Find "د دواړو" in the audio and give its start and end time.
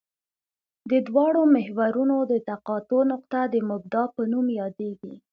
0.89-1.41